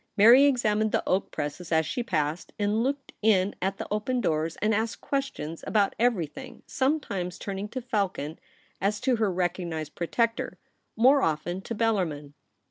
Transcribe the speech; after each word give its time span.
Mary 0.17 0.45
examined 0.45 0.91
the 0.91 1.03
oak 1.05 1.29
presses 1.29 1.71
as 1.71 1.85
she 1.85 2.01
passed, 2.01 2.53
and 2.57 2.81
looked 2.83 3.13
in 3.21 3.53
at 3.61 3.79
open 3.91 4.19
doors, 4.19 4.55
and 4.55 4.73
asked 4.73 4.99
questions 4.99 5.63
about 5.67 5.93
everything, 5.99 6.63
sometimes 6.65 7.37
turning 7.37 7.67
to 7.67 7.81
Falcon 7.81 8.39
as 8.81 8.99
to 8.99 9.17
her 9.17 9.31
recognised 9.31 9.93
protector, 9.93 10.57
more 10.95 11.21
often 11.21 11.61
to 11.61 11.75
Bellarmin. 11.75 12.33